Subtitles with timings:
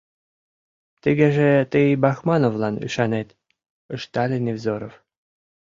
[1.03, 3.29] —Тыгеже тый Бахмановлан ӱшанет,—
[3.95, 4.93] ыштале Невзоров.